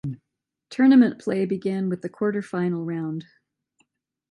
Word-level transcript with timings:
Tournament 0.71 1.19
play 1.21 1.45
began 1.45 1.87
with 1.87 2.01
the 2.01 2.09
quarterfinal 2.09 2.87
round. 2.87 3.25